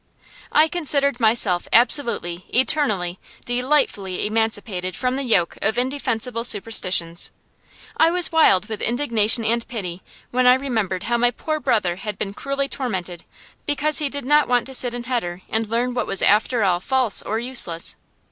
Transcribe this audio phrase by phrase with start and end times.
[0.51, 7.29] I considered myself absolutely, eternally, delightfully emancipated from the yoke of indefensible superstitions.
[7.97, 10.01] I was wild with indignation and pity
[10.31, 13.25] when I remembered how my poor brother had been cruelly tormented
[13.67, 16.79] because he did not want to sit in heder and learn what was after all
[16.79, 17.95] false or useless.